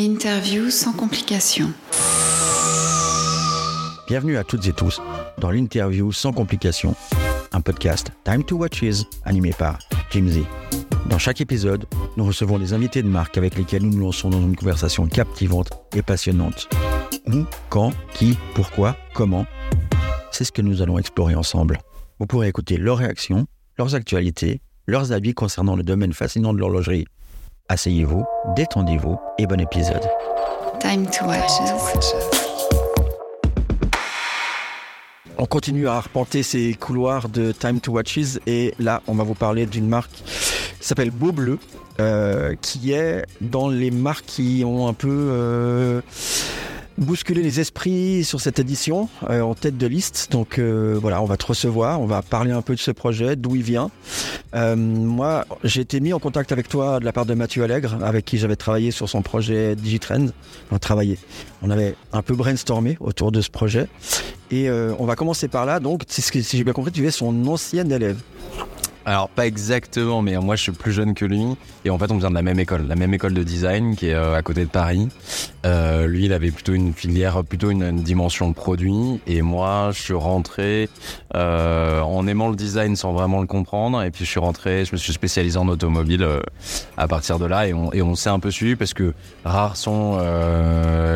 [0.00, 1.72] L'interview sans complications.
[4.06, 5.02] Bienvenue à toutes et tous
[5.38, 6.94] dans l'interview sans complications,
[7.50, 9.80] un podcast Time to Watches animé par
[10.12, 10.42] Jim Z.
[11.10, 11.84] Dans chaque épisode,
[12.16, 15.70] nous recevons des invités de marque avec lesquels nous nous lançons dans une conversation captivante
[15.96, 16.68] et passionnante.
[17.26, 19.46] Où, quand, qui, pourquoi, comment,
[20.30, 21.80] c'est ce que nous allons explorer ensemble.
[22.20, 27.06] Vous pourrez écouter leurs réactions, leurs actualités, leurs avis concernant le domaine fascinant de l'horlogerie.
[27.70, 28.24] Asseyez-vous,
[28.56, 30.00] détendez-vous et bon épisode.
[30.80, 32.14] Time to watches.
[35.36, 39.34] On continue à arpenter ces couloirs de Time to Watches et là, on va vous
[39.34, 40.24] parler d'une marque qui
[40.80, 41.58] s'appelle Beau Bleu,
[42.00, 46.00] euh, qui est dans les marques qui ont un peu euh,
[46.98, 50.28] bousculé les esprits sur cette édition euh, en tête de liste.
[50.30, 53.36] Donc euh, voilà, on va te recevoir, on va parler un peu de ce projet,
[53.36, 53.90] d'où il vient.
[54.54, 57.98] Euh, moi, j'ai été mis en contact avec toi de la part de Mathieu Allègre,
[58.02, 60.26] avec qui j'avais travaillé sur son projet Digitrend.
[61.62, 63.88] On avait un peu brainstormé autour de ce projet.
[64.50, 65.80] Et on va commencer par là.
[65.80, 68.18] Donc, que, si j'ai bien compris, tu es son ancienne élève.
[69.08, 71.42] Alors pas exactement, mais moi je suis plus jeune que lui.
[71.86, 74.08] Et en fait on vient de la même école, la même école de design qui
[74.08, 75.08] est euh, à côté de Paris.
[75.64, 79.18] Euh, lui il avait plutôt une filière, plutôt une, une dimension produit.
[79.26, 80.90] Et moi je suis rentré
[81.34, 84.02] euh, en aimant le design sans vraiment le comprendre.
[84.02, 86.28] Et puis je suis rentré, je me suis spécialisé en automobile
[86.98, 87.66] à partir de là.
[87.66, 90.18] Et on, s'est un peu suivi parce que rares sont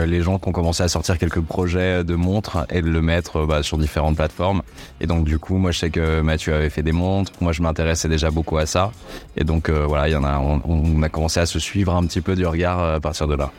[0.07, 3.45] les gens qui ont commencé à sortir quelques projets de montres et de le mettre
[3.45, 4.63] bah, sur différentes plateformes.
[5.03, 7.61] Et donc du coup moi je sais que Mathieu avait fait des montres, moi je
[7.83, 8.93] m'intéressais déjà beaucoup à ça
[9.37, 12.05] et donc euh, voilà il y en a on, a commencé à se suivre un
[12.07, 13.51] petit peu du regard euh, à partir de là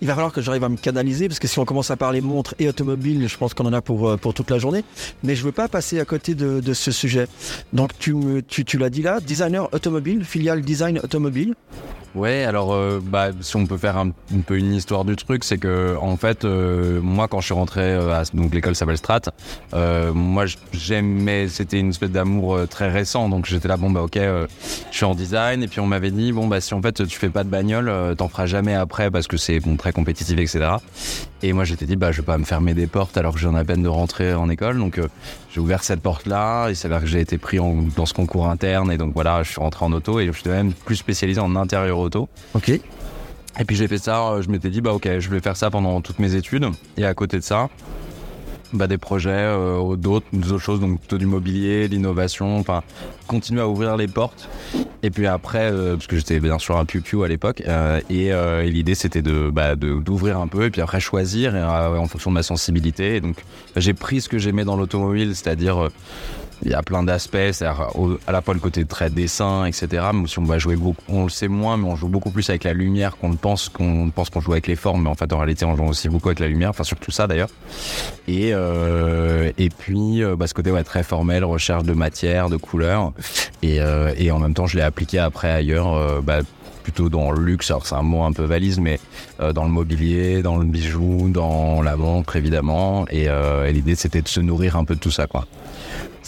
[0.00, 2.20] Il va falloir que j'arrive à me canaliser parce que si on commence à parler
[2.20, 4.82] montre et automobile, je pense qu'on en a pour, euh, pour toute la journée.
[5.22, 7.26] Mais je veux pas passer à côté de, de ce sujet.
[7.72, 8.14] Donc tu,
[8.48, 11.54] tu, tu l'as dit là, designer automobile, filiale design automobile.
[12.18, 14.10] Ouais, alors euh, bah, si on peut faire un,
[14.44, 17.82] peu une histoire du truc, c'est que en fait, euh, moi quand je suis rentré
[17.82, 19.20] euh, à donc l'école s'appelle Strat,
[19.72, 24.46] moi j'aimais, c'était une espèce d'amour très récent, donc j'étais là bon bah ok, je
[24.90, 25.62] suis en design.
[25.62, 28.16] Et puis on m'avait dit bon bah si en fait tu fais pas de bagnole,
[28.16, 30.70] t'en feras jamais après parce que c'est bon très compétitif etc.
[31.44, 33.54] Et moi j'étais dit bah je vais pas me fermer des portes alors que j'en
[33.54, 35.00] ai à peine de rentrer en école, donc
[35.52, 38.48] j'ai ouvert cette porte là, il s'avère que j'ai été pris en, dans ce concours
[38.48, 41.40] interne et donc voilà je suis rentré en auto et je suis même plus spécialisé
[41.40, 42.28] en intérieur auto.
[42.54, 42.68] Ok.
[42.70, 46.00] Et puis j'ai fait ça, je m'étais dit, bah ok, je vais faire ça pendant
[46.00, 46.66] toutes mes études.
[46.96, 47.68] Et à côté de ça,
[48.72, 52.82] bah, des projets, euh, d'autres, d'autres choses, donc plutôt du mobilier, l'innovation, enfin,
[53.26, 54.48] continuer à ouvrir les portes.
[55.02, 58.32] Et puis après, euh, parce que j'étais bien sûr un piou à l'époque, euh, et,
[58.32, 62.06] euh, et l'idée c'était de, bah, d'ouvrir un peu, et puis après choisir euh, en
[62.08, 63.16] fonction de ma sensibilité.
[63.16, 63.36] Et donc
[63.76, 65.92] j'ai pris ce que j'aimais dans l'automobile, c'est-à-dire euh,
[66.64, 67.36] il y a plein d'aspects,
[67.94, 70.06] au- à la fois le côté très dessin, etc.
[70.12, 72.48] Mais si on va jouer beaucoup, on le sait moins, mais on joue beaucoup plus
[72.50, 75.14] avec la lumière qu'on le pense, qu'on pense qu'on joue avec les formes, mais en
[75.14, 77.50] fait en réalité on joue aussi beaucoup avec la lumière, enfin surtout ça d'ailleurs.
[78.26, 82.56] Et euh, et puis euh, bah, ce côté ouais, très formel, recherche de matière, de
[82.56, 83.12] couleurs,
[83.62, 85.94] et euh, et en même temps je l'ai appliqué après ailleurs.
[85.94, 86.40] euh, bah,
[86.82, 88.98] plutôt dans le luxe, alors c'est un mot un peu valise, mais
[89.40, 93.94] euh, dans le mobilier, dans le bijou, dans la montre évidemment, et, euh, et l'idée
[93.94, 95.46] c'était de se nourrir un peu de tout ça quoi.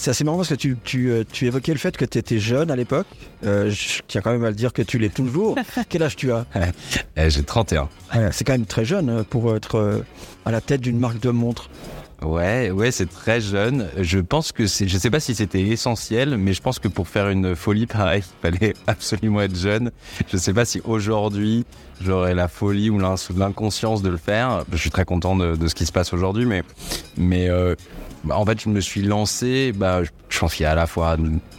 [0.01, 2.39] C'est assez marrant parce que tu, tu, euh, tu évoquais le fait que tu étais
[2.39, 3.07] jeune à l'époque.
[3.45, 5.57] Euh, je tiens quand même à le dire que tu l'es toujours.
[5.91, 6.47] Quel âge tu as?
[7.19, 7.83] Eh, J'ai 31.
[8.15, 10.03] Ouais, C'est quand même très jeune euh, pour être euh,
[10.47, 11.69] à la tête d'une marque de montre.
[12.23, 13.89] Ouais, ouais, c'est très jeune.
[13.99, 17.07] Je pense que c'est, je sais pas si c'était essentiel, mais je pense que pour
[17.07, 19.91] faire une folie pareille, il fallait absolument être jeune.
[20.33, 21.67] Je sais pas si aujourd'hui
[22.03, 24.65] j'aurais la folie ou l'in- l'inconscience de le faire.
[24.73, 26.63] Je suis très content de, de ce qui se passe aujourd'hui, mais,
[27.19, 27.75] mais euh,
[28.25, 29.73] bah, en fait, je me suis lancé.
[29.73, 31.17] Bah, je pense qu'il y a à la fois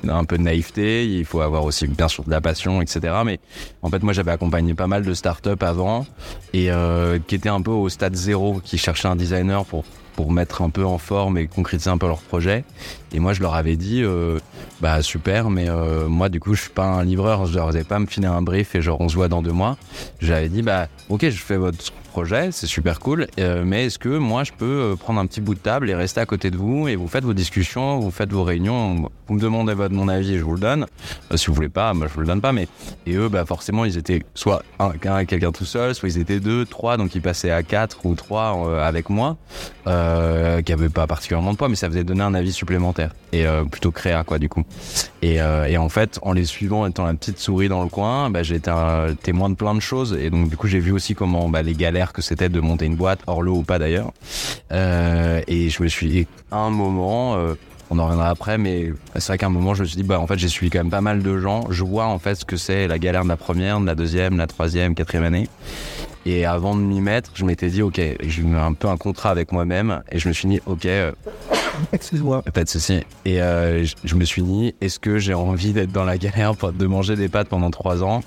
[0.07, 3.13] un peu de naïveté, il faut avoir aussi bien sûr de la passion, etc.
[3.25, 3.39] Mais
[3.81, 6.05] en fait, moi, j'avais accompagné pas mal de startups avant
[6.53, 9.83] et euh, qui étaient un peu au stade zéro, qui cherchaient un designer pour
[10.15, 12.63] pour mettre un peu en forme et concrétiser un peu leur projet.
[13.13, 14.39] Et moi, je leur avais dit, euh,
[14.81, 17.83] bah super, mais euh, moi, du coup, je suis pas un livreur, je leur avais
[17.83, 19.77] pas me filer un brief et genre on se voit dans deux mois.
[20.19, 24.09] J'avais dit, bah ok, je fais votre projet, c'est super cool, euh, mais est-ce que
[24.17, 26.57] moi, je peux euh, prendre un petit bout de table et rester à côté de
[26.57, 30.07] vous et vous faites vos discussions, vous faites vos réunions, vous me demandez votre mon
[30.09, 30.85] avis et je vous le donne.
[31.31, 32.67] Euh, si vous voulez pas, moi, je vous le donne pas, mais
[33.05, 36.39] et eux, bah forcément, ils étaient soit un, un- quelqu'un tout seul, soit ils étaient
[36.41, 39.37] deux, trois, donc ils passaient à quatre ou trois avec moi
[39.85, 39.89] qui
[40.73, 44.23] avait pas particulièrement de poids, mais ça faisait donner un avis supplémentaire et plutôt créa
[44.23, 44.63] quoi du coup.
[45.21, 45.35] Et,
[45.67, 48.55] et en fait, en les suivant, étant la petite souris dans le coin, bah, j'ai
[48.55, 48.71] été
[49.23, 51.73] témoin de plein de choses et donc du coup j'ai vu aussi comment bah, les
[51.73, 54.11] galères que c'était de monter une boîte, hors lot ou pas d'ailleurs.
[54.71, 57.35] Euh, et je me suis dit, à un moment.
[57.35, 57.53] euh,
[57.93, 60.17] on en reviendra après, mais c'est vrai qu'à un moment, je me suis dit, bah,
[60.17, 61.65] en fait, j'ai suivi quand même pas mal de gens.
[61.69, 64.35] Je vois, en fait, ce que c'est la galère de la première, de la deuxième,
[64.35, 65.49] de la troisième, quatrième année.
[66.25, 69.29] Et avant de m'y mettre, je m'étais dit, ok, j'ai eu un peu un contrat
[69.29, 71.11] avec moi-même et je me suis dit, ok, euh,
[71.91, 72.43] Excuse-moi.
[72.43, 73.01] pas de souci.
[73.25, 76.53] Et euh, je, je me suis dit, est-ce que j'ai envie d'être dans la galère
[76.55, 78.23] de manger des pâtes pendant trois ans?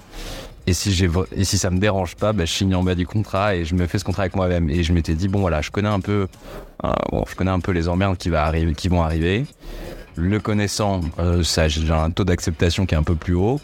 [0.66, 3.06] Et si, j'ai, et si ça me dérange pas, bah, je signe en bas du
[3.06, 4.70] contrat et je me fais ce contrat avec moi-même.
[4.70, 6.26] Et je m'étais dit, bon voilà, je connais un peu,
[6.84, 9.44] euh, bon, je connais un peu les emmerdes qui, va arriver, qui vont arriver.
[10.16, 13.60] Le connaissant, euh, ça, j'ai un taux d'acceptation qui est un peu plus haut.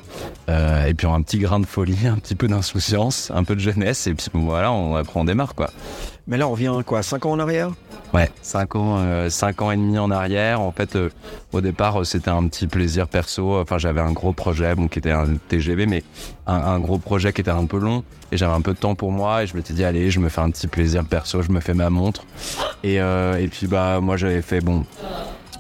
[0.49, 3.61] Euh, et puis un petit grain de folie, un petit peu d'insouciance, un peu de
[3.61, 4.07] jeunesse.
[4.07, 5.71] Et puis voilà, on, après on démarre quoi.
[6.27, 7.71] Mais là, on revient quoi 5 ans en arrière?
[8.13, 10.61] Ouais, 5 ans, euh, cinq ans et demi en arrière.
[10.61, 11.11] En fait, euh,
[11.53, 13.61] au départ, euh, c'était un petit plaisir perso.
[13.61, 16.05] Enfin, j'avais un gros projet, bon, qui était un TGV, mais
[16.47, 18.05] un, un gros projet qui était un peu long.
[18.33, 19.43] Et j'avais un peu de temps pour moi.
[19.43, 21.43] Et je m'étais dit, allez, je me fais un petit plaisir perso.
[21.43, 22.25] Je me fais ma montre.
[22.85, 24.85] Et, euh, et puis, bah, moi, j'avais fait, bon,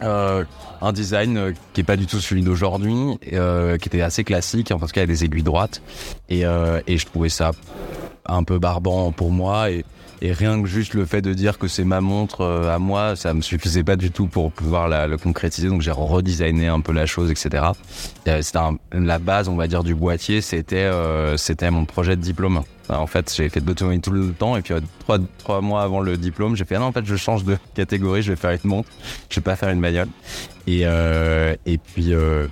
[0.02, 0.44] euh,
[0.80, 4.70] un design euh, qui est pas du tout celui d'aujourd'hui, euh, qui était assez classique,
[4.70, 5.82] en tout cas des aiguilles droites.
[6.28, 7.52] Et, euh, et je trouvais ça
[8.26, 9.68] un peu barbant pour moi.
[10.22, 13.16] Et rien que juste le fait de dire que c'est ma montre euh, à moi,
[13.16, 15.68] ça me suffisait pas du tout pour pouvoir la, le concrétiser.
[15.68, 17.64] Donc j'ai redesigné un peu la chose, etc.
[18.28, 20.40] Euh, C'était un- la base, on va dire, du boîtier.
[20.40, 21.36] C'était euh,
[21.70, 22.62] mon projet de diplôme.
[22.88, 25.82] En fait, j'ai fait de l'automobile tout le temps et puis euh, trois, trois mois
[25.82, 28.36] avant le diplôme, j'ai fait ah non en fait je change de catégorie, je vais
[28.36, 28.88] faire une montre,
[29.28, 30.08] je vais pas faire une bagnole.
[30.66, 32.48] Et euh, et puis euh,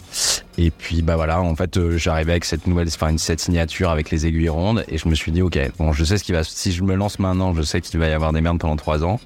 [0.58, 4.10] et puis bah voilà, en fait euh, j'arrivais avec cette nouvelle, enfin cette signature avec
[4.10, 6.44] les aiguilles rondes et je me suis dit ok bon je sais ce qui va,
[6.44, 9.04] si je me lance maintenant, je sais qu'il va y avoir des merdes pendant trois
[9.04, 9.20] ans.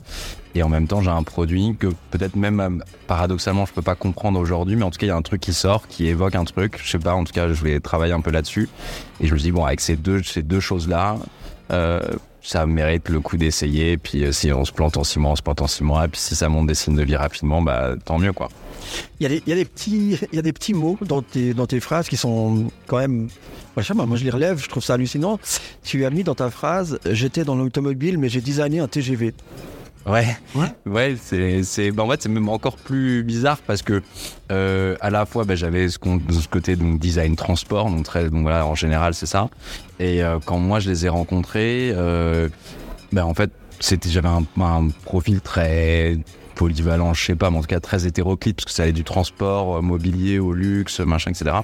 [0.55, 2.69] Et en même temps, j'ai un produit que peut-être même euh,
[3.07, 5.41] paradoxalement, je peux pas comprendre aujourd'hui, mais en tout cas, il y a un truc
[5.41, 6.79] qui sort, qui évoque un truc.
[6.83, 8.69] Je sais pas, en tout cas, je vais travailler un peu là-dessus.
[9.21, 11.17] Et je me dis bon, avec ces deux, ces deux choses-là,
[11.71, 12.03] euh,
[12.43, 13.97] ça mérite le coup d'essayer.
[13.97, 16.07] Puis euh, si on se plante en six mois, on se plante en six mois.
[16.09, 18.49] Puis si ça monte des signes de vie rapidement, bah tant mieux quoi.
[19.21, 20.99] Il y, a des, il y a des petits, il y a des petits mots
[21.03, 23.29] dans tes, dans tes phrases qui sont quand même.
[23.77, 25.39] Je moi je les relève, je trouve ça hallucinant.
[25.83, 29.33] Tu as mis dans ta phrase J'étais dans l'automobile, mais j'ai designé un TGV.
[30.05, 30.67] Ouais, Ouais.
[30.87, 31.17] ouais,
[31.63, 34.03] c'est, bah, en fait, c'est même encore plus bizarre parce que
[34.51, 35.99] euh, à la fois, bah, j'avais ce,
[36.51, 39.49] côté donc design transport, donc très, donc voilà, en général, c'est ça.
[40.01, 42.49] Et euh, quand moi je les ai rencontrés, euh,
[43.13, 46.17] bah, en fait, c'était, j'avais un, un profil très
[46.63, 49.03] polyvalent, je sais pas, mais en tout cas très hétéroclite parce que ça allait du
[49.03, 51.57] transport euh, mobilier au luxe, machin, etc.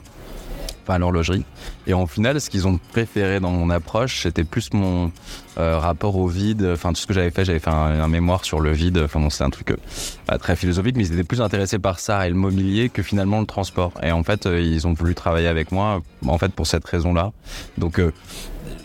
[0.82, 1.44] Enfin, l'horlogerie.
[1.86, 5.12] Et en final, ce qu'ils ont préféré dans mon approche, c'était plus mon
[5.58, 6.68] euh, rapport au vide.
[6.72, 8.98] Enfin, tout ce que j'avais fait, j'avais fait un, mémoire sur le vide.
[9.04, 12.26] Enfin, bon, c'est un truc euh, très philosophique, mais ils étaient plus intéressés par ça
[12.26, 13.92] et le mobilier que finalement le transport.
[14.02, 17.30] Et en fait, ils ont voulu travailler avec moi, en fait, pour cette raison-là.
[17.76, 18.00] Donc,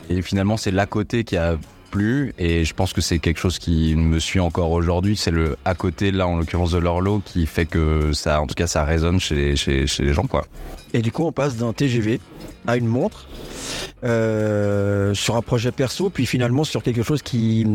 [0.09, 1.57] et finalement, c'est l'à côté qui a
[2.01, 5.15] et je pense que c'est quelque chose qui me suit encore aujourd'hui.
[5.15, 8.55] C'est le à côté là en l'occurrence de l'horloge qui fait que ça en tout
[8.55, 10.45] cas ça résonne chez les, chez, les gens quoi.
[10.93, 12.19] Et du coup, on passe d'un TGV
[12.67, 13.27] à une montre
[14.03, 17.65] euh, sur un projet perso, puis finalement sur quelque chose qui,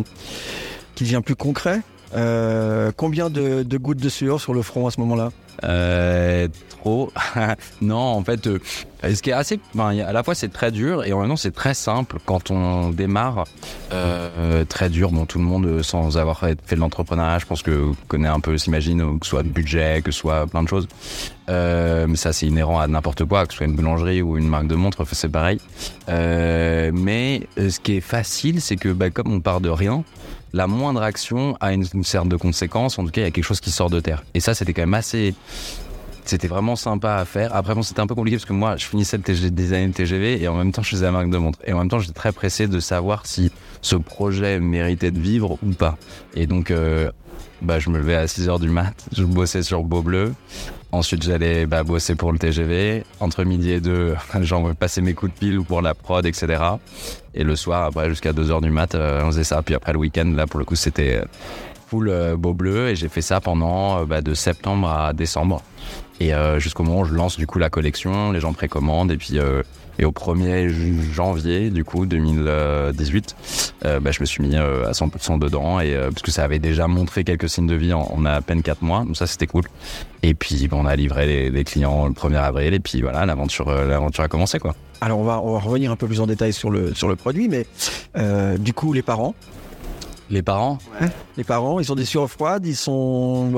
[0.94, 1.80] qui devient plus concret.
[2.14, 5.30] Euh, combien de gouttes de sueur sur le front à ce moment-là?
[5.64, 7.12] Euh, trop.
[7.80, 8.58] non, en fait, euh,
[9.02, 11.54] ce qui est assez, à la fois c'est très dur et en même temps c'est
[11.54, 13.44] très simple quand on démarre.
[13.92, 17.92] Euh, très dur, bon, tout le monde sans avoir fait de l'entrepreneuriat, je pense que
[18.06, 20.88] connaît un peu, s'imagine, que ce soit de budget, que ce soit plein de choses.
[21.48, 24.68] Mais ça c'est inhérent à n'importe quoi, que ce soit une boulangerie ou une marque
[24.68, 25.58] de montre, c'est pareil.
[26.06, 30.04] Mais ce qui est facile, c'est que bah, comme on part de rien,
[30.52, 32.98] la moindre action a une, une sorte de conséquence.
[32.98, 34.24] En tout cas, il y a quelque chose qui sort de terre.
[34.34, 35.34] Et ça, c'était quand même assez.
[36.24, 37.54] C'était vraiment sympa à faire.
[37.56, 39.88] Après, bon, c'était un peu compliqué parce que moi, je finissais le TG des années
[39.88, 41.58] de TGV et en même temps, je faisais la marque de montre.
[41.64, 43.50] Et en même temps, j'étais très pressé de savoir si
[43.80, 45.96] ce projet méritait de vivre ou pas.
[46.34, 47.10] Et donc, euh,
[47.62, 50.34] bah, je me levais à 6 heures du mat, je bossais sur Beau Bleu.
[50.90, 53.04] Ensuite, j'allais bah, bosser pour le TGV.
[53.20, 56.62] Entre midi et deux, j'en passais mes coups de pile pour la prod, etc.
[57.34, 59.62] Et le soir, après, jusqu'à 2 heures du mat, euh, on faisait ça.
[59.62, 61.22] Puis après, le week-end, là, pour le coup, c'était
[61.88, 62.88] full euh, Beau Bleu.
[62.88, 65.62] Et j'ai fait ça pendant euh, bah, de septembre à décembre.
[66.20, 69.12] Et euh, jusqu'au moment où je lance du coup la collection, les gens précommandent.
[69.12, 69.38] Et puis,
[70.00, 73.36] et au 1er ju- janvier, du coup, 2018,
[73.84, 75.80] euh, bah, je me suis mis à 100% dedans.
[75.80, 78.40] Et, euh, parce que ça avait déjà montré quelques signes de vie en, en à
[78.40, 79.04] peine 4 mois.
[79.04, 79.64] Donc ça, c'était cool.
[80.22, 82.74] Et puis, on a livré les, clients le 1er avril.
[82.74, 84.74] Et puis voilà, l'aventure, l'aventure a commencé, quoi.
[85.00, 87.14] Alors on va, on va revenir un peu plus en détail sur le, sur le
[87.14, 87.66] produit, mais
[88.58, 89.36] du coup les parents,
[90.30, 90.78] Les parents
[91.38, 93.52] les parents, ils ont des sueurs froides, ils sont.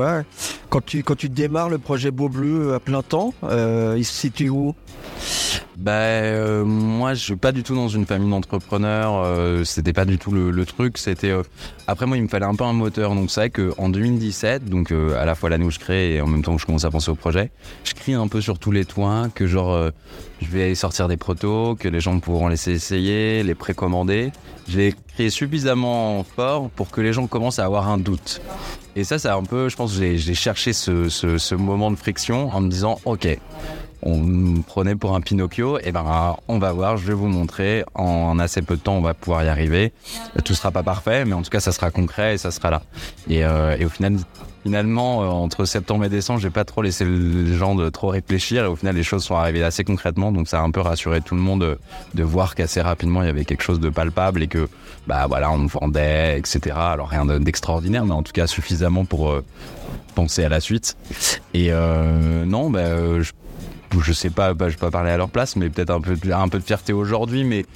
[0.69, 4.75] Quand tu démarres le projet Beau Bleu à plein temps, euh, ils se situent où?
[5.81, 10.05] Bah euh, moi je suis pas du tout dans une famille d'entrepreneurs euh, c'était pas
[10.05, 11.43] du tout le, truc c'était euh,
[11.87, 14.67] après moi il me fallait un peu un moteur donc c'est vrai que en 2017
[14.67, 16.85] donc à la fois l'année où je crée et en même temps que je commence
[16.85, 17.51] à penser au projet
[17.85, 19.91] je crie un peu sur tous les toits que genre
[20.43, 24.33] je vais sortir des protos que les gens pourront laisser essayer les précommander.
[24.69, 28.41] J'ai crié suffisamment fort pour que les gens commencent à avoir un doute.
[28.97, 32.69] Et ça c'est un peu je pense j'ai cherché ce moment de friction en me
[32.69, 33.39] disant ok
[34.03, 37.85] on me prenait pour un Pinocchio, et ben on va voir, je vais vous montrer.
[37.95, 39.93] En assez peu de temps, on va pouvoir y arriver.
[40.45, 42.83] Tout sera pas parfait, mais en tout cas, ça sera concret et ça sera là.
[43.29, 44.17] Et, euh, et au final,
[44.63, 48.65] finalement, euh, entre septembre et décembre, j'ai pas trop laissé les gens de trop réfléchir,
[48.65, 50.33] et au final, les choses sont arrivées assez concrètement.
[50.33, 51.79] Donc, ça a un peu rassuré tout le monde de,
[52.15, 54.69] de voir qu'assez rapidement, il y avait quelque chose de palpable et que,
[55.07, 56.77] bah voilà, on vendait, etc.
[56.77, 59.45] Alors rien de- d'extraordinaire, mais en tout cas suffisamment pour euh,
[60.15, 60.97] penser à la suite.
[61.55, 63.23] Et euh, non, bah, euh,
[63.99, 66.15] je sais pas, bah, je peux pas parler à leur place, mais peut-être un peu,
[66.15, 67.67] de fierté aujourd'hui, mais,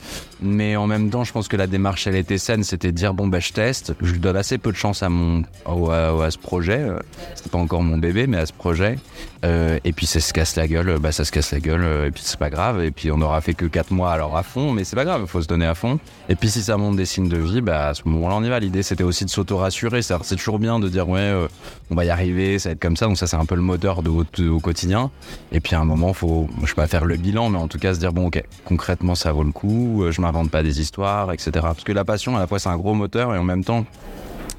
[0.41, 3.15] mais en même temps, je pense que la démarche, elle était saine, c'était de dire
[3.15, 6.79] bon, bah, je teste, je donne assez peu de chance à mon, à, ce projet,
[6.79, 6.99] euh,
[7.35, 8.99] c'était pas encore mon bébé, mais à ce projet,
[9.45, 12.07] euh, et puis ça se casse la gueule, bah, ça se casse la gueule, euh,
[12.07, 14.43] et puis c'est pas grave, et puis on aura fait que 4 mois alors à
[14.43, 16.97] fond, mais c'est pas grave, faut se donner à fond, et puis si ça monte
[16.97, 18.61] des signes de vie, bah, à ce moment-là, on y va.
[18.61, 21.49] L'idée, c'était aussi de s'auto-rassurer, c'est toujours bien de dire ouais, euh,
[21.91, 23.63] on va y arriver, ça va être comme ça, donc ça, c'est un peu le
[23.63, 25.11] moteur de- au quotidien.
[25.53, 27.79] Et puis à un moment, faut, je sais pas faire le bilan, mais en tout
[27.79, 30.03] cas se dire bon, ok, concrètement, ça vaut le coup.
[30.03, 31.51] euh, Je m'invente pas des histoires, etc.
[31.63, 33.85] Parce que la passion, à la fois, c'est un gros moteur et en même temps,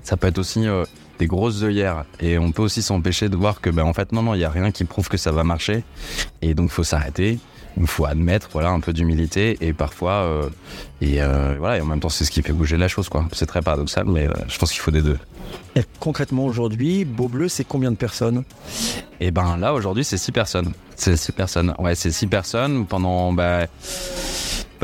[0.03, 0.85] ça peut être aussi euh,
[1.19, 2.05] des grosses œillères.
[2.19, 4.45] Et on peut aussi s'empêcher de voir que, ben en fait, non, non, il y
[4.45, 5.83] a rien qui prouve que ça va marcher.
[6.41, 7.39] Et donc, faut s'arrêter.
[7.77, 10.49] Il faut admettre, voilà, un peu d'humilité et parfois, euh,
[11.01, 13.25] et euh, voilà, et en même temps, c'est ce qui fait bouger la chose, quoi.
[13.33, 15.17] C'est très paradoxal, mais euh, je pense qu'il faut des deux.
[15.75, 18.43] Et concrètement, aujourd'hui, Beau Bleu, c'est combien de personnes?
[19.19, 20.73] Et ben là aujourd'hui c'est six personnes.
[20.95, 21.73] C'est six personnes.
[21.79, 23.67] Ouais, c'est six personnes pendant bah,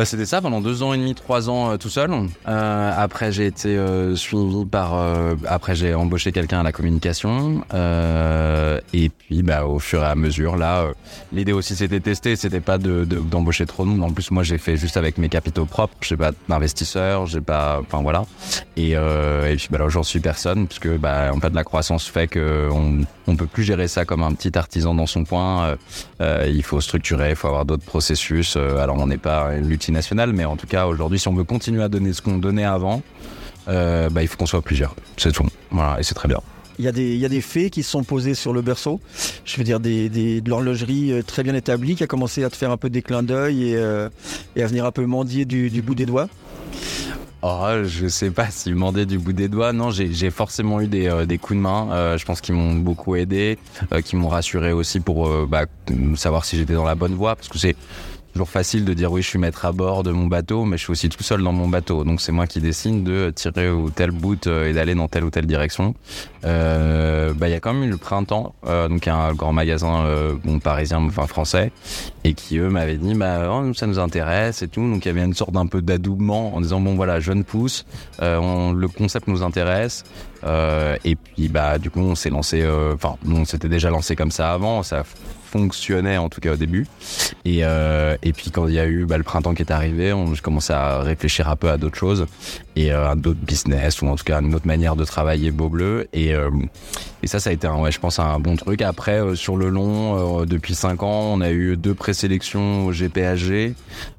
[0.06, 2.12] c'était ça pendant deux ans et demi, trois ans euh, tout seul.
[2.48, 7.62] Euh, après j'ai été euh, suivi par euh, après j'ai embauché quelqu'un à la communication
[7.74, 10.94] euh, et puis bah au fur et à mesure là euh,
[11.34, 14.04] l'idée aussi c'était de tester, c'était pas de de- d'embaucher trop de monde.
[14.04, 17.80] En plus moi j'ai fait juste avec mes capitaux propres, j'ai pas d'investisseurs, j'ai pas
[17.82, 18.24] enfin voilà.
[18.78, 22.28] Et, et puis bah là j'en suis personne puisque bah en fait la croissance fait
[22.28, 22.70] que
[23.32, 25.64] on peut plus gérer ça comme un petit artisan dans son coin.
[25.64, 25.76] Euh,
[26.22, 28.56] euh, il faut structurer, il faut avoir d'autres processus.
[28.58, 31.44] Euh, alors on n'est pas une multinationale, mais en tout cas aujourd'hui, si on veut
[31.46, 33.02] continuer à donner ce qu'on donnait avant,
[33.68, 34.94] bah, il faut qu'on soit plusieurs.
[35.18, 35.46] C'est tout.
[35.72, 36.40] Voilà, et c'est très bien.
[36.78, 38.62] il y, a des, il y a des fées qui se sont posées sur le
[38.62, 39.00] berceau.
[39.46, 42.56] Je veux dire, des, des- de l'horlogerie très bien établie qui a commencé à te
[42.58, 43.80] faire un peu des clins d'œil et,
[44.58, 46.28] et à venir un peu mendier du, du bout des doigts.
[47.44, 49.74] Oh, je sais pas s'ils demandaient du bout des doigts.
[49.74, 51.90] Non, j'ai j'ai forcément eu des, euh, des coups de main.
[51.92, 53.58] Euh, je pense qu'ils m'ont beaucoup aidé,
[53.92, 55.66] euh, qui m'ont rassuré aussi pour euh, bah,
[56.16, 57.36] savoir si j'étais dans la bonne voie.
[57.36, 57.76] Parce que c'est
[58.32, 60.84] toujours facile de dire oui, je suis maître à bord de mon bateau, mais je
[60.84, 62.04] suis aussi tout seul dans mon bateau.
[62.04, 65.24] Donc c'est moi qui décide de tirer au tel bout euh, et d'aller dans telle
[65.24, 65.96] ou telle direction.
[66.46, 70.06] Euh, bah, il y a quand même eu le printemps, euh, donc un grand magasin
[70.06, 71.72] euh, bon, parisien, enfin français,
[72.24, 74.82] et qui eux m'avaient dit bah oh, ça nous intéresse et tout.
[74.82, 77.86] Donc il y avait une sorte d'un peu d'adoubement en disant bon voilà jeune pousse,
[78.22, 80.04] euh, le concept nous intéresse.
[80.44, 84.16] Euh, et puis bah du coup on s'est lancé, euh, enfin on s'était déjà lancé
[84.16, 85.04] comme ça avant, ça
[85.52, 86.88] fonctionnait en tout cas au début.
[87.44, 90.14] Et, euh, et puis quand il y a eu bah, le printemps qui est arrivé,
[90.14, 92.26] on je commençais à réfléchir un peu à d'autres choses
[92.76, 95.52] et euh, à d'autres business ou en tout cas à une autre manière de travailler
[95.52, 96.08] Beau Bleu.
[96.14, 96.50] Et, euh,
[97.22, 98.82] et ça, ça a été, un, ouais, je pense, un bon truc.
[98.82, 102.94] Après, euh, sur le long, euh, depuis 5 ans, on a eu deux présélections au
[102.94, 103.76] GPHG.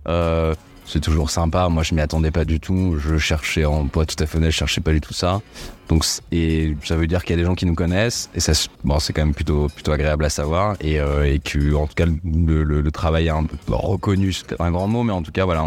[0.08, 0.54] Euh,
[0.86, 1.68] c'est toujours sympa.
[1.68, 2.96] Moi, je m'y attendais pas du tout.
[2.98, 5.40] Je cherchais, en pas tout à fait honnête, je cherchais pas du tout ça.
[5.88, 8.30] Donc, et ça veut dire qu'il y a des gens qui nous connaissent.
[8.34, 8.52] Et ça,
[8.84, 10.76] bon, c'est quand même plutôt, plutôt agréable à savoir.
[10.80, 14.86] Et, euh, que, en tout cas, le, travail est un peu reconnu, c'est un grand
[14.86, 15.64] mot, mais en tout cas, voilà,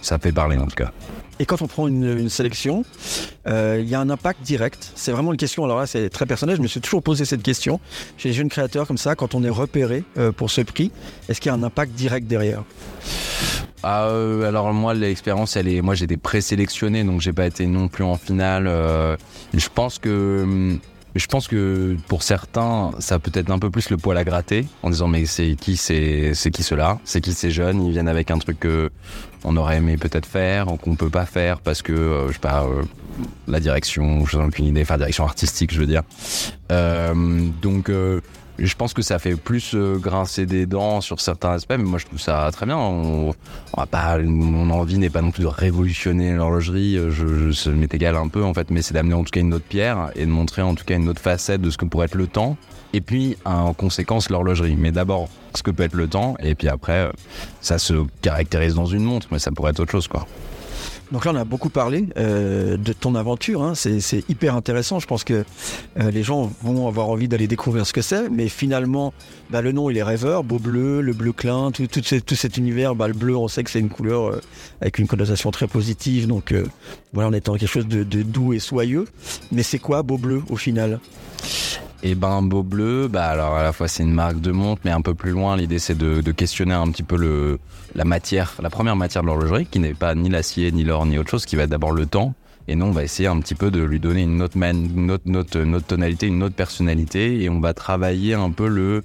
[0.00, 0.92] ça fait parler, en tout cas.
[1.40, 2.84] Et quand on prend une, une sélection,
[3.48, 4.92] euh, il y a un impact direct.
[4.94, 7.42] C'est vraiment une question, alors là c'est très personnel, je me suis toujours posé cette
[7.42, 7.80] question.
[8.16, 10.92] Chez les jeunes créateurs comme ça, quand on est repéré euh, pour ce prix,
[11.28, 12.62] est-ce qu'il y a un impact direct derrière?
[13.86, 17.88] Ah, euh, alors moi l'expérience elle est moi été présélectionné donc j'ai pas été non
[17.88, 19.14] plus en finale euh,
[19.52, 20.78] je pense que hum,
[21.14, 24.64] je pense que pour certains ça peut être un peu plus le poil à gratter
[24.82, 27.84] en disant mais c'est qui c'est c'est qui cela c'est qui ces jeunes?
[27.84, 28.88] Ils viennent avec un truc que
[29.44, 32.38] on aurait aimé peut-être faire ou qu'on peut pas faire parce que euh, je sais
[32.38, 32.66] pas
[33.46, 36.04] la direction je n'ai aucune idée enfin direction artistique je veux dire.
[36.70, 37.90] Donc
[38.58, 41.98] je pense que ça fait plus euh, grincer des dents sur certains aspects, mais moi
[41.98, 42.76] je trouve ça très bien.
[42.76, 43.34] On,
[44.24, 48.44] mon envie n'est pas non plus de révolutionner l'horlogerie, euh, je, je, égal un peu
[48.44, 50.74] en fait, mais c'est d'amener en tout cas une autre pierre et de montrer en
[50.74, 52.56] tout cas une autre facette de ce que pourrait être le temps,
[52.92, 54.76] et puis en conséquence l'horlogerie.
[54.76, 57.10] Mais d'abord ce que peut être le temps, et puis après
[57.60, 60.26] ça se caractérise dans une montre, mais ça pourrait être autre chose quoi.
[61.14, 63.62] Donc là, on a beaucoup parlé euh, de ton aventure.
[63.62, 63.76] Hein.
[63.76, 64.98] C'est hyper intéressant.
[64.98, 65.44] Je pense que
[66.00, 68.28] euh, les gens vont avoir envie d'aller découvrir ce que c'est.
[68.30, 69.14] Mais finalement,
[69.48, 70.42] bah, le nom, il est rêveur.
[70.42, 71.86] Beau bleu, le bleu clin, tout,
[72.34, 72.96] cet univers.
[72.96, 74.40] Bah, le bleu, on sait que c'est une couleur euh,
[74.80, 76.26] avec une connotation très positive.
[76.26, 76.52] Donc
[77.12, 79.04] voilà, on est dans quelque chose de doux et soyeux.
[79.52, 80.98] Mais c'est quoi beau bleu au final?
[82.04, 84.90] Et ben Beau Bleu, bah alors à la fois c'est une marque de montre, mais
[84.90, 87.58] un peu plus loin, l'idée c'est de, questionner un petit peu le,
[87.94, 91.16] la matière, la première matière de l'horlogerie, qui n'est pas ni l'acier, ni l'or, ni
[91.16, 92.34] autre chose, qui va être d'abord le temps.
[92.68, 95.10] Et nous, on va essayer un petit peu de lui donner une autre, man, une
[95.10, 99.02] autre, tonalité, une autre personnalité, et on va travailler un peu le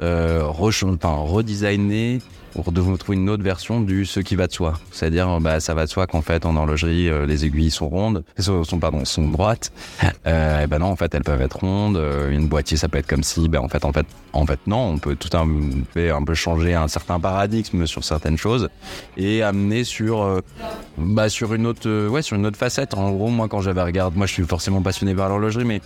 [0.00, 2.20] euh, enfin, redesigner
[2.52, 4.74] pour de vous trouver une autre version du ce qui va de soi.
[4.90, 8.24] C'est-à-dire, bah, ça va de soi qu'en fait, en horlogerie, euh, les aiguilles sont rondes,
[8.38, 9.72] sont, sont pardon, sont droites.
[10.26, 11.96] Euh, et ben non, en fait, elles peuvent être rondes.
[11.96, 14.60] Euh, une boîtier, ça peut être comme si, ben en fait, en fait, en fait,
[14.66, 14.88] non.
[14.88, 15.46] On peut tout un,
[15.96, 18.68] un peu changer un certain paradigme sur certaines choses
[19.16, 20.40] et amener sur, euh,
[20.96, 22.94] bah, sur une autre, euh, ouais, sur une autre facette.
[22.94, 25.80] En gros, moi, quand j'avais regardé, moi, je suis forcément passionné par l'horlogerie, mais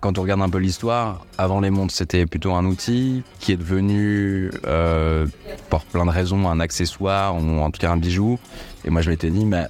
[0.00, 3.56] quand on regarde un peu l'histoire, avant les montres, c'était plutôt un outil qui est
[3.56, 5.26] devenu, euh,
[5.70, 8.38] pour plein de raisons, un accessoire ou en tout cas un bijou.
[8.84, 9.66] Et moi, je m'étais dit, mais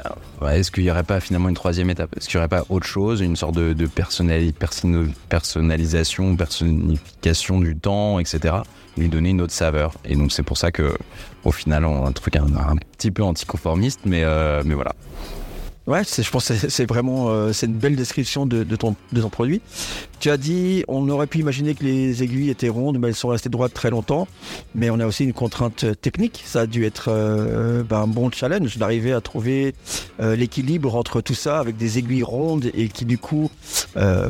[0.50, 2.14] est-ce qu'il n'y aurait pas finalement une troisième étape?
[2.16, 4.86] Est-ce qu'il n'y aurait pas autre chose, une sorte de, de personnali perso
[5.28, 8.56] personnalisation, personnification du temps, etc.
[8.98, 9.94] Lui donner une autre saveur?
[10.04, 10.96] Et donc, c'est pour ça que,
[11.44, 14.92] au final, on a un truc un, un petit peu anticonformiste, mais, euh, mais voilà.
[15.88, 18.94] Ouais, je pense que c'est vraiment euh, une belle description de, ton,
[19.30, 19.62] produit.
[20.20, 23.28] Tu as dit, on aurait pu imaginer que les aiguilles étaient rondes, mais elles sont
[23.28, 24.28] restées droites très longtemps.
[24.74, 26.42] Mais on a aussi une contrainte technique.
[26.44, 29.74] Ça a dû être euh, ben, un bon challenge d'arriver à trouver
[30.20, 33.50] euh, l'équilibre entre tout ça avec des aiguilles rondes et qui du coup
[33.96, 34.28] euh,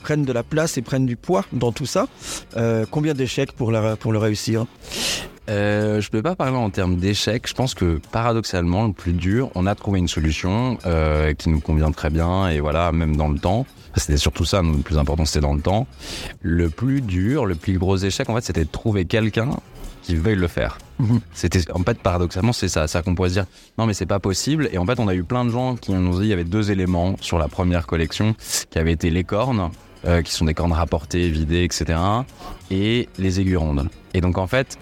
[0.00, 2.08] prennent de la place et prennent du poids dans tout ça.
[2.56, 4.64] Euh, combien d'échecs pour, pour le réussir?
[5.50, 7.48] Euh, je ne peux pas parler en termes d'échec.
[7.48, 11.60] Je pense que paradoxalement, le plus dur, on a trouvé une solution euh, qui nous
[11.60, 13.66] convient très bien et voilà, même dans le temps.
[13.96, 15.88] C'était surtout ça, le plus important, c'était dans le temps.
[16.40, 19.50] Le plus dur, le plus gros échec, en fait, c'était de trouver quelqu'un
[20.02, 20.78] qui veuille le faire.
[20.98, 21.18] Mmh.
[21.34, 23.46] C'était en fait paradoxalement c'est ça, ça qu'on pourrait se dire
[23.78, 25.92] non mais c'est pas possible et en fait on a eu plein de gens qui
[25.92, 28.34] nous ont dit il y avait deux éléments sur la première collection
[28.70, 29.70] qui avaient été les cornes
[30.06, 31.98] euh, qui sont des cornes rapportées, vidées, etc.
[32.70, 33.90] et les aiguilles rondes.
[34.14, 34.78] Et donc en fait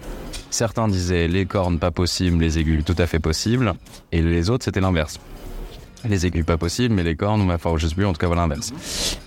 [0.49, 3.73] Certains disaient les cornes pas possible, les aiguilles tout à fait possible,
[4.11, 5.19] et les autres c'était l'inverse.
[6.07, 8.43] Les aiguilles pas possible, mais les cornes, enfin je sais plus, en tout cas voilà
[8.43, 8.71] l'inverse.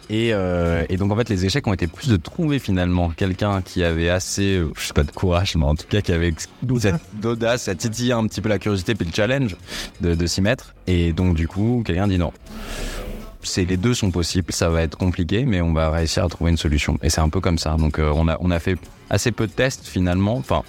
[0.08, 3.60] Et, euh, et, donc en fait les échecs ont été plus de trouver finalement quelqu'un
[3.62, 6.32] qui avait assez, euh, je sais pas de courage, mais en tout cas qui avait
[6.62, 9.56] d'audace, à titiller un petit peu la curiosité puis le challenge
[10.00, 10.74] de, de s'y mettre.
[10.86, 12.32] Et donc du coup quelqu'un dit non
[13.42, 14.52] c'est les deux sont possibles.
[14.52, 16.98] Ça va être compliqué, mais on va réussir à trouver une solution.
[17.02, 17.76] Et c'est un peu comme ça.
[17.76, 18.76] Donc euh, on a on a fait
[19.10, 20.36] assez peu de tests finalement.
[20.36, 20.62] Enfin,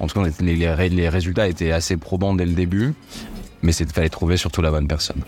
[0.00, 2.94] en tout cas, les, résultats étaient assez probants dès le début,
[3.62, 5.22] mais c'est fallait trouver surtout la bonne personne.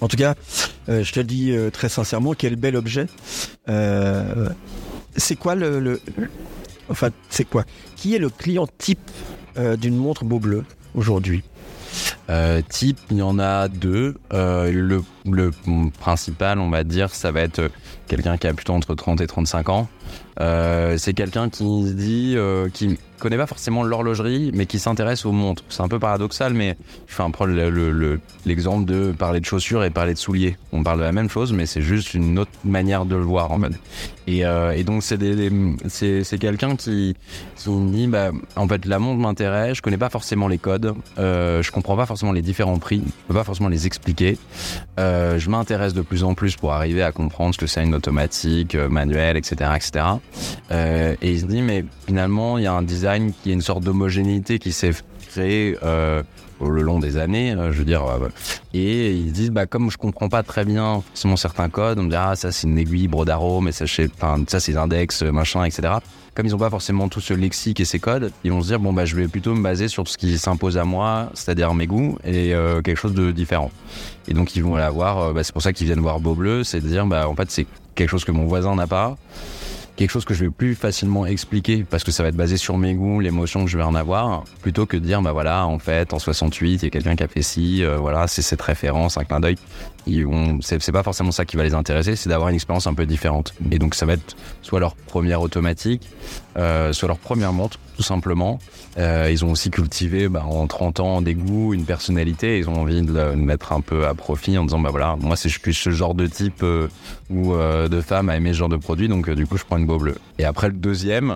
[0.00, 0.34] En tout cas,
[0.88, 3.06] euh, je te dis euh, très sincèrement, quel bel objet.
[5.18, 6.00] C'est quoi le,
[6.90, 7.64] enfin c'est quoi?
[7.96, 9.10] Qui est le client type
[9.78, 11.42] d'une montre beau bleu aujourd'hui?
[12.30, 14.16] Euh, type, il y en a deux.
[14.32, 15.50] Euh, le, le,
[16.00, 17.70] principal, on va dire, ça va être
[18.08, 19.88] quelqu'un qui a plutôt entre 30 et 35 ans.
[20.40, 25.24] Euh, c'est quelqu'un qui se dit, euh, qui connaît pas forcément l'horlogerie, mais qui s'intéresse
[25.24, 25.64] aux montres.
[25.68, 27.46] C'est un peu paradoxal, mais je fais un peu
[28.44, 30.56] l'exemple le, le, de parler de chaussures et parler de souliers.
[30.72, 33.52] On parle de la même chose, mais c'est juste une autre manière de le voir
[33.52, 33.72] en fait.
[34.26, 35.18] Et, euh, et donc c'est
[35.88, 37.16] c'est quelqu'un qui,
[37.56, 39.76] qui me dit, bah, en fait, la montre m'intéresse.
[39.76, 43.28] Je connais pas forcément les codes, euh, je comprends pas forcément les différents prix, je
[43.28, 44.36] peux pas forcément les expliquer.
[44.98, 47.94] Euh, je m'intéresse de plus en plus pour arriver à comprendre ce que c'est une
[47.94, 50.05] automatique, euh, manuelle, etc., etc.
[50.70, 53.62] Euh, et il se dit, mais finalement, il y a un design qui est une
[53.62, 54.92] sorte d'homogénéité qui s'est
[55.28, 56.22] créée euh,
[56.60, 58.04] le long des années, euh, je veux dire.
[58.72, 62.10] et ils disent, bah, comme je comprends pas très bien forcément certains codes, on me
[62.10, 65.98] dit, ah, ça c'est une aiguille brodaro, mais ça, ça c'est l'index, machin, etc.
[66.36, 68.78] Comme ils n'ont pas forcément tout ce lexique et ces codes, ils vont se dire,
[68.78, 71.86] bon, bah, je vais plutôt me baser sur ce qui s'impose à moi, c'est-à-dire mes
[71.86, 73.70] goûts, et euh, quelque chose de différent.
[74.28, 76.34] Et donc, ils vont aller voir, euh, bah, c'est pour ça qu'ils viennent voir Beau
[76.34, 79.16] Bleu, c'est de dire, bah, en fait, c'est quelque chose que mon voisin n'a pas
[79.96, 82.76] quelque chose que je vais plus facilement expliquer parce que ça va être basé sur
[82.78, 85.78] mes goûts, l'émotion que je vais en avoir, plutôt que de dire bah voilà en
[85.78, 88.62] fait en 68 il y a quelqu'un qui a fait ci, euh, voilà c'est cette
[88.62, 89.56] référence, un clin d'œil.
[90.60, 93.54] C'est pas forcément ça qui va les intéresser, c'est d'avoir une expérience un peu différente.
[93.72, 96.08] Et donc ça va être soit leur première automatique,
[96.56, 98.60] euh, soit leur première montre tout simplement.
[98.98, 102.58] Euh, ils ont aussi cultivé bah, en 30 ans des goûts, une personnalité.
[102.58, 105.36] Ils ont envie de le mettre un peu à profit en disant bah voilà, moi
[105.36, 106.88] c'est je suis ce genre de type euh,
[107.30, 109.64] ou euh, de femme à aimer ce genre de produit, donc euh, du coup je
[109.64, 110.14] prends une beau bleu.
[110.38, 111.34] Et après le deuxième,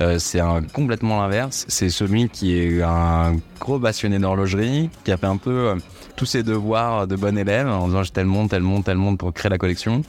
[0.00, 1.64] euh, c'est un complètement l'inverse.
[1.68, 5.76] C'est celui qui est un gros passionné d'horlogerie, qui a fait un peu euh,
[6.16, 9.18] tous ses devoirs de bon élève en disant j'ai tel monde, tel monde, tel monde
[9.18, 10.02] pour créer la collection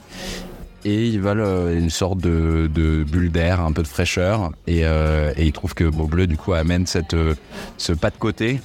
[0.84, 2.68] et ils veulent euh, une sorte de,
[3.08, 6.52] bulle d'air, un peu de fraîcheur, et, euh, ils trouvent que Beau Bleu du coup
[6.52, 7.34] amène euh,
[7.76, 8.60] ce pas de côté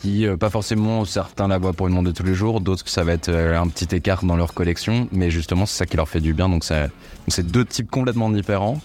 [0.00, 3.04] qui, pas forcément, certains la voient pour une montre de tous les jours, d'autres ça
[3.04, 6.18] va être un petit écart dans leur collection, mais justement c'est ça qui leur fait
[6.18, 8.80] du bien, donc c'est deux types complètement différents.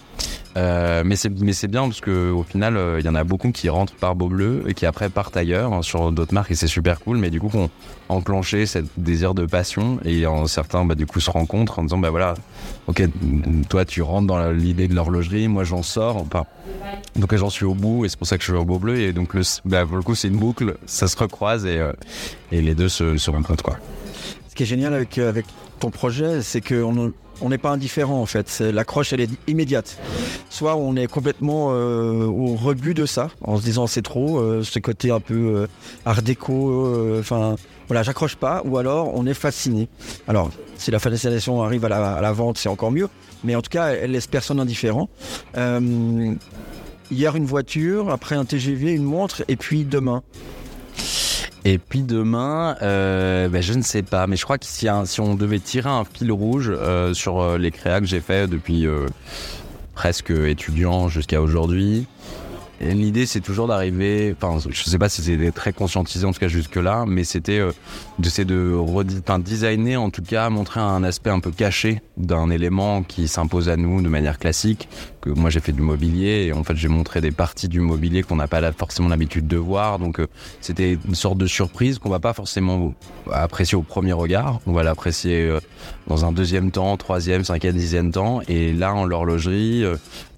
[0.58, 3.68] Euh, mais c'est bien parce que au final euh, il y en a beaucoup qui
[3.68, 6.66] rentrent par Beau Bleu et qui après partent ailleurs hein, sur d'autres marques et c'est
[6.66, 7.70] super cool mais du coup qu'on
[8.08, 11.98] enclenché ce désir de passion et en certains bah, du coup se rencontrent en disant
[11.98, 12.34] bah voilà
[12.88, 13.02] ok
[13.68, 16.44] toi tu rentres dans l'idée de l'horlogerie moi j'en sors enfin
[17.14, 18.98] donc j'en suis au bout et c'est pour ça que je suis au Beau Bleu
[18.98, 21.92] et donc le, bah, pour le coup c'est une boucle ça se recroise et, euh,
[22.50, 23.76] et les deux se, rencontrent quoi.
[24.48, 25.46] Ce qui est génial avec, avec
[25.78, 28.60] ton projet, c'est qu'on on n'est pas indifférent en fait.
[28.60, 29.98] L'accroche, elle est immédiate.
[30.50, 34.62] Soit on est complètement euh, au rebut de ça, en se disant c'est trop, euh,
[34.62, 35.66] ce côté un peu euh,
[36.04, 39.88] art déco, enfin voilà, j'accroche pas, ou alors on est fasciné.
[40.26, 43.08] Alors, si la fascination arrive à la, à la vente, c'est encore mieux,
[43.44, 45.08] mais en tout cas, elle laisse personne indifférent.
[47.10, 50.22] Hier, une voiture, après un TGV, une montre, et puis demain.
[51.64, 54.88] Et puis demain, euh, ben, je ne sais pas, mais je crois que si,
[55.20, 58.86] on devait tirer un fil rouge euh, sur euh, les créas que j'ai fait depuis
[59.94, 62.06] presque étudiant jusqu'à aujourd'hui,
[62.80, 66.46] l'idée c'est toujours d'arriver, enfin je sais pas si c'était très conscientisé en tout cas
[66.46, 67.60] jusque là, mais c'était
[68.20, 73.26] d'essayer de designer en tout cas, montrer un aspect un peu caché d'un élément qui
[73.26, 74.88] s'impose à nous de manière classique,
[75.20, 78.22] que moi j'ai fait du mobilier et en fait j'ai montré des parties du mobilier
[78.22, 80.26] qu'on n'a pas forcément l'habitude de voir, donc euh,
[80.60, 82.94] c'était une sorte de surprise qu'on va pas forcément
[83.30, 84.60] apprécier au premier regard.
[84.66, 85.60] On va l'apprécier euh,
[86.06, 88.40] dans un deuxième temps, troisième, cinquième, dixième temps.
[88.48, 89.84] Et là, en l'horlogerie,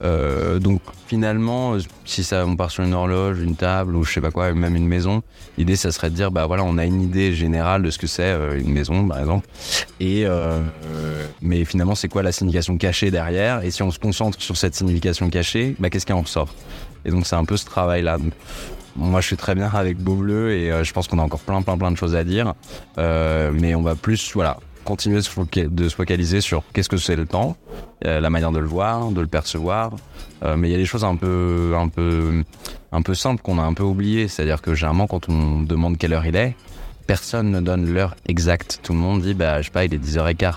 [0.02, 4.20] euh, donc finalement, si ça, on part sur une horloge, une table ou je sais
[4.20, 5.22] pas quoi, même une maison,
[5.58, 8.06] l'idée ça serait de dire, bah voilà, on a une idée générale de ce que
[8.06, 9.46] c'est une maison, par exemple.
[10.00, 10.26] Et
[11.40, 13.64] mais finalement, c'est quoi la signification cachée derrière?
[13.64, 16.54] Et si on se concentre sur cette signification cachée, bah qu'est-ce qui en ressort?
[17.04, 18.18] Et donc c'est un peu ce travail-là.
[18.96, 21.40] Moi, je suis très bien avec Beau Bleu et euh, je pense qu'on a encore
[21.40, 22.54] plein, plein, plein de choses à dire.
[22.98, 27.26] Euh, mais on va plus, voilà, continuer de se, focaliser sur qu'est-ce que c'est le
[27.26, 27.56] temps,
[28.04, 29.92] euh, la manière de le voir, de le percevoir.
[30.56, 32.42] Mais il y a des choses un peu, un peu,
[32.92, 34.26] un peu simples qu'on a un peu oubliées.
[34.26, 36.56] C'est-à-dire que généralement, quand on demande quelle heure il est,
[37.06, 38.80] personne ne donne l'heure exacte.
[38.82, 40.54] Tout le monde dit, bah, je sais pas, il est 10h15.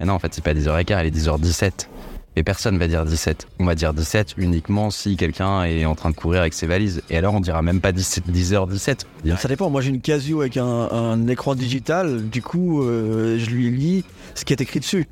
[0.00, 1.86] Mais non, en fait, c'est pas 10h15, il est 10h17.
[2.36, 3.48] Et personne va dire 17.
[3.58, 7.02] On va dire 17 uniquement si quelqu'un est en train de courir avec ses valises.
[7.10, 9.04] Et alors, on dira même pas 17, 10h17.
[9.20, 9.68] On dira Ça dépend.
[9.68, 12.28] Moi, j'ai une Casio avec un, un écran digital.
[12.28, 15.06] Du coup, euh, je lui lis ce qui est écrit dessus.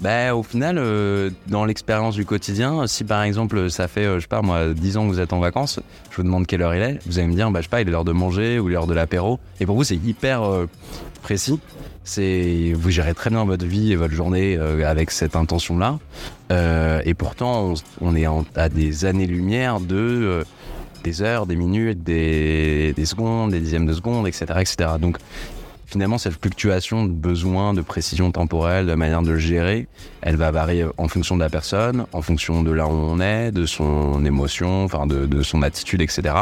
[0.00, 4.22] Bah, au final, euh, dans l'expérience du quotidien, si par exemple ça fait, euh, je
[4.22, 6.74] sais pas moi, 10 ans que vous êtes en vacances, je vous demande quelle heure
[6.74, 8.60] il est, vous allez me dire, bah, je sais pas, il est l'heure de manger
[8.60, 9.40] ou l'heure de l'apéro.
[9.58, 10.66] Et pour vous, c'est hyper euh,
[11.22, 11.58] précis.
[12.16, 15.98] Vous gérez très bien votre vie et votre journée euh, avec cette intention-là.
[16.50, 20.44] Euh, et pourtant, on, est à des années-lumière de euh,
[21.04, 24.76] des heures, des minutes, des, des secondes, des dixièmes de secondes, etc., etc.
[24.98, 25.18] Donc,
[25.86, 29.86] finalement, cette fluctuation de besoin, de précision temporelle, de manière de le gérer,
[30.22, 33.52] elle va varier en fonction de la personne, en fonction de là où on est,
[33.52, 36.34] de son émotion, enfin de, son attitude, etc.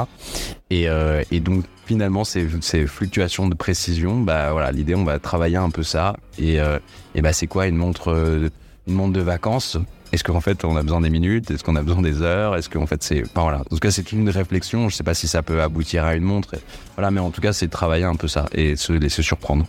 [0.71, 0.87] Et,
[1.31, 2.47] et donc finalement ces,
[2.87, 6.17] fluctuations de précision, bah voilà, l'idée on va travailler un peu ça.
[6.39, 6.79] Et, euh,
[7.15, 8.49] et bah c'est quoi une montre, euh,
[8.87, 9.79] une montre de vacances?
[10.13, 11.51] Est-ce qu'en fait on a besoin des minutes?
[11.51, 12.57] Est-ce qu'on a besoin des heures?
[12.57, 13.61] Est-ce qu'en fait c'est, enfin voilà.
[13.61, 14.89] En tout cas c'est une réflexion.
[14.89, 16.57] Je sais pas si ça peut aboutir à une montre.
[16.97, 19.67] Voilà, mais en tout cas c'est de travailler un peu ça et se laisser surprendre.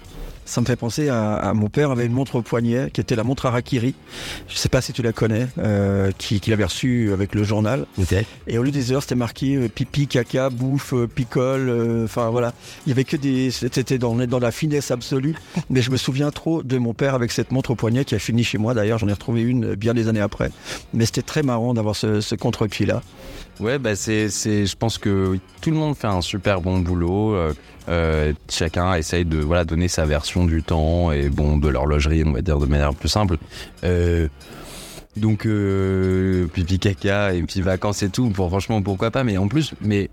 [0.48, 3.18] Ça me fait penser à, à mon père avait une montre au poignet qui était
[3.18, 3.94] la montre Harakiri.
[4.48, 7.86] Je sais pas si tu la connais, euh, qui qu'il avait reçue avec le journal.
[8.48, 12.04] Et au lieu des heures, c'était marqué euh, pipi, caca, bouffe, euh, picole.
[12.06, 12.54] Enfin voilà,
[12.86, 13.52] il y avait que des.
[13.52, 15.36] C'était dans, dans la finesse absolue.
[15.70, 18.20] Mais je me souviens trop de mon père avec cette montre au poignet qui a
[18.20, 18.74] fini chez moi.
[18.74, 20.50] D'ailleurs, j'en ai retrouvé une bien des années après.
[20.94, 23.02] Mais c'était très marrant d'avoir ce, ce contre-pied là.
[23.60, 26.80] Ouais, bah c'est, c'est, je pense que oui, tout le monde fait un super bon
[26.80, 27.36] boulot.
[27.90, 32.34] Euh, chacun essaye de voilà donner sa version du temps et bon de l'horlogerie, on
[32.34, 33.38] va dire de manière plus simple.
[33.84, 34.28] Euh,
[35.18, 39.24] Donc, euh, pipi caca et puis vacances et tout, pour, franchement, pourquoi pas.
[39.24, 40.10] Mais en plus, mais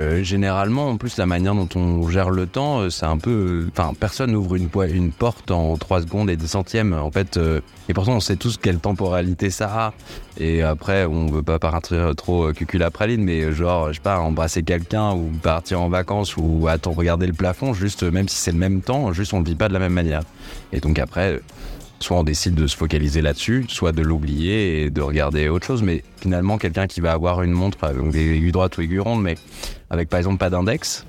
[0.00, 3.66] euh, généralement, en plus, la manière dont on gère le temps, euh, c'est un peu.
[3.76, 6.92] Enfin, personne n'ouvre une, po- une porte en 3 secondes et des centièmes.
[6.92, 9.92] En fait, euh, et pourtant, on sait tous quelle temporalité ça a.
[10.40, 13.94] Et après, on veut pas partir trop euh, cucul à praline, mais euh, genre, je
[13.94, 18.10] sais pas, embrasser quelqu'un ou partir en vacances ou attendre, regarder le plafond, juste, euh,
[18.12, 20.22] même si c'est le même temps, juste on le vit pas de la même manière.
[20.72, 21.40] Et donc après, euh,
[22.00, 25.82] soit on décide de se focaliser là-dessus, soit de l'oublier et de regarder autre chose.
[25.82, 29.22] Mais finalement, quelqu'un qui va avoir une montre avec des aiguilles droites ou aiguilles rondes,
[29.22, 29.36] mais
[29.90, 31.04] avec par exemple pas d'index,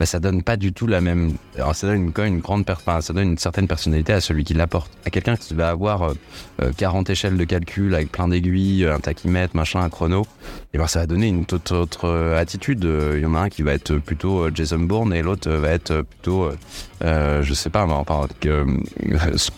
[0.00, 1.34] bah, ça donne pas du tout la même.
[1.56, 2.64] Alors ça donne une, quand grande,
[3.02, 4.90] ça donne une certaine personnalité à celui qui l'apporte.
[5.04, 6.14] À quelqu'un qui va avoir euh,
[6.62, 10.26] euh, 40 échelles de calcul avec plein d'aiguilles, un tachymètre, machin, un chrono,
[10.72, 12.82] et ben ça va donner une toute autre euh, attitude.
[12.86, 15.50] Euh, Il y en a un qui va être plutôt euh, Jason Bourne et l'autre
[15.50, 16.56] euh, va être euh, plutôt, euh,
[17.04, 18.64] euh, je sais pas, enfin, euh,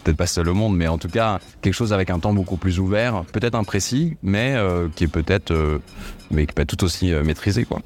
[0.02, 2.56] peut-être pas seul au monde, mais en tout cas quelque chose avec un temps beaucoup
[2.56, 5.78] plus ouvert, peut-être imprécis, mais euh, qui est peut-être, euh,
[6.32, 7.80] mais qui peut être tout aussi euh, maîtrisé, quoi.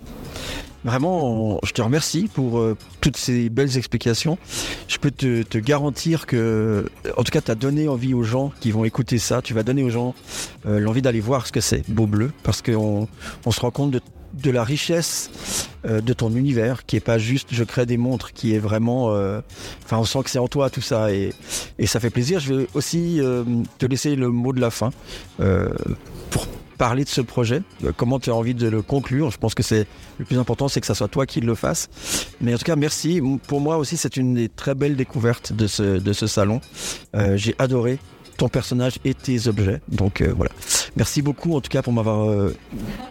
[0.87, 4.39] Vraiment, je te remercie pour euh, toutes ces belles explications.
[4.87, 8.71] Je peux te, garantir que, en tout cas, tu as donné envie aux gens qui
[8.71, 9.43] vont écouter ça.
[9.43, 10.15] Tu vas donner aux gens
[10.65, 13.09] euh, l'envie d'aller voir ce que c'est, Beau Bleu, parce qu'on
[13.45, 17.49] on se rend compte de, la richesse euh, de ton univers, qui est pas juste
[17.51, 19.09] je crée des montres, qui est vraiment.
[19.85, 21.33] Enfin, on sent que c'est en toi tout ça, et,
[21.81, 22.39] et ça fait plaisir.
[22.39, 23.21] Je vais aussi
[23.79, 24.91] te laisser le mot de la fin
[26.31, 29.31] pour parler de ce projet, euh, comment tu as envie de le conclure?
[29.31, 29.87] Je pense que c'est
[30.19, 31.89] le plus important, c'est que ça soit toi qui le fasses.
[32.41, 33.21] Mais en tout cas, merci.
[33.47, 36.61] Pour moi aussi, c'est une des très belles découvertes de ce, salon.
[37.15, 37.99] Euh, J'ai adoré
[38.37, 39.81] ton personnage et tes objets.
[39.89, 40.51] Donc euh, voilà.
[40.97, 42.55] Merci beaucoup en tout cas pour m'avoir euh,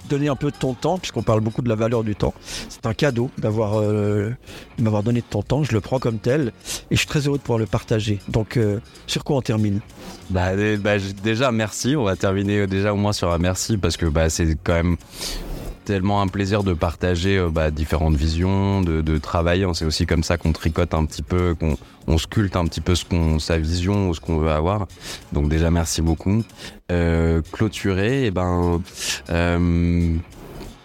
[0.09, 2.33] donné un peu de ton temps, puisqu'on parle beaucoup de la valeur du temps.
[2.69, 4.31] C'est un cadeau d'avoir euh,
[4.79, 5.63] m'avoir donné de ton temps.
[5.63, 6.51] Je le prends comme tel
[6.91, 8.19] et je suis très heureux de pouvoir le partager.
[8.27, 8.59] Donc
[9.07, 9.79] sur quoi on termine?
[10.29, 11.95] Bah, bah, déjà, merci.
[11.95, 14.97] On va terminer déjà au moins sur un merci parce que bah, c'est quand même
[15.85, 19.65] tellement un plaisir de partager euh, bah, différentes visions, de, de travailler.
[19.73, 22.95] C'est aussi comme ça qu'on tricote un petit peu, qu'on on sculpte un petit peu
[22.95, 24.87] ce qu'on, sa vision ce qu'on veut avoir.
[25.31, 26.43] Donc déjà, merci beaucoup.
[26.91, 28.81] Euh, clôturer, et ben,
[29.29, 30.15] euh,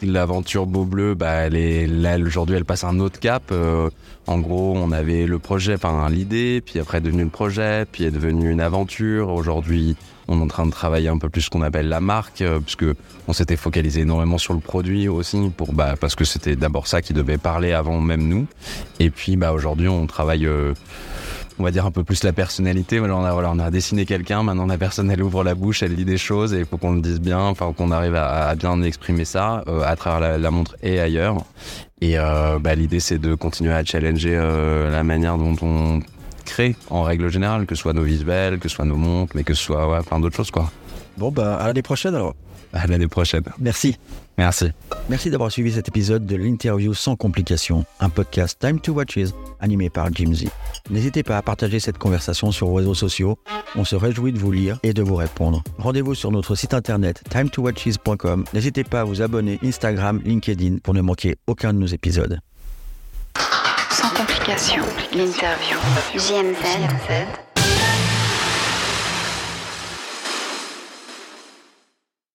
[0.02, 3.44] l'aventure Beau Bleu, bah, là aujourd'hui, elle passe un autre cap.
[3.52, 3.90] Euh,
[4.26, 8.04] en gros, on avait le projet, enfin l'idée, puis après est devenu le projet, puis
[8.04, 9.30] est devenu une aventure.
[9.30, 9.96] Aujourd'hui,
[10.30, 12.60] on est en train de travailler un peu plus ce qu'on appelle la marque, euh,
[12.60, 12.86] puisque
[13.28, 17.02] on s'était focalisé énormément sur le produit aussi, pour bah parce que c'était d'abord ça
[17.02, 18.46] qui devait parler avant même nous.
[19.00, 20.46] Et puis bah aujourd'hui, on travaille.
[20.46, 20.72] euh,
[21.58, 22.98] on va dire un peu plus la personnalité.
[23.00, 23.16] Voilà,
[23.50, 26.54] on a, dessiné quelqu'un, maintenant la personne elle ouvre la bouche, elle dit des choses
[26.54, 29.82] et il faut qu'on le dise bien, enfin qu'on arrive à, bien exprimer ça euh,
[29.84, 31.36] à travers la, montre et ailleurs.
[32.00, 34.36] Et euh, bah, l'idée c'est de continuer à challenger
[34.90, 36.00] la manière dont on
[36.90, 39.54] en règle générale, que ce soit nos visuels, que ce soit nos montres, mais que
[39.54, 40.70] ce soit ouais, plein d'autres choses quoi.
[41.16, 42.34] Bon bah à l'année prochaine alors.
[42.72, 43.42] À l'année prochaine.
[43.58, 43.96] Merci.
[44.38, 44.70] Merci.
[45.08, 49.90] Merci d'avoir suivi cet épisode de l'interview sans complications, un podcast Time to Watches animé
[49.90, 50.44] par Jim Z.
[50.88, 53.38] N'hésitez pas à partager cette conversation sur vos réseaux sociaux.
[53.74, 55.62] On se réjouit de vous lire et de vous répondre.
[55.78, 58.44] Rendez-vous sur notre site internet timetowatches.com.
[58.54, 62.38] N'hésitez pas à vous abonner Instagram, LinkedIn pour ne manquer aucun de nos épisodes.
[65.12, 65.78] L'interview.
[66.16, 67.49] JMZ.